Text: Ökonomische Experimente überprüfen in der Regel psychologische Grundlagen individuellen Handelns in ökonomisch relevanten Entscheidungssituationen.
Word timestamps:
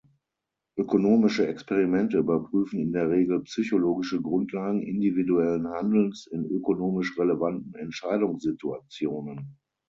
Ökonomische 0.77 1.45
Experimente 1.47 2.17
überprüfen 2.17 2.79
in 2.79 2.91
der 2.91 3.11
Regel 3.11 3.43
psychologische 3.43 4.19
Grundlagen 4.19 4.81
individuellen 4.81 5.67
Handelns 5.67 6.25
in 6.25 6.43
ökonomisch 6.45 7.15
relevanten 7.19 7.75
Entscheidungssituationen. 7.75 9.59